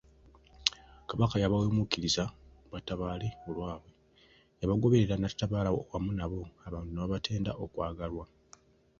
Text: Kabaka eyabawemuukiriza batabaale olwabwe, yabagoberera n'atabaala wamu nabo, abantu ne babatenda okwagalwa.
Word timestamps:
Kabaka 1.09 1.33
eyabawemuukiriza 1.37 2.23
batabaale 2.71 3.27
olwabwe, 3.47 3.91
yabagoberera 4.59 5.15
n'atabaala 5.19 5.69
wamu 5.91 6.11
nabo, 6.19 6.41
abantu 6.67 6.89
ne 6.91 6.99
babatenda 7.01 7.51
okwagalwa. 7.63 8.25